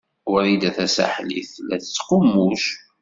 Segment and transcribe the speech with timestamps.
[0.31, 2.63] Wrida Tasaḥlit tella tettqummuc.